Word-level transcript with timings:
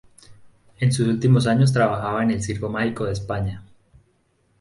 En 0.79 0.91
sus 0.91 1.07
últimos 1.07 1.45
años 1.45 1.71
trabajaba 1.73 2.23
en 2.23 2.31
el 2.31 2.41
Circo 2.41 2.69
Mágico 2.69 3.05
de 3.05 3.13
España. 3.13 3.61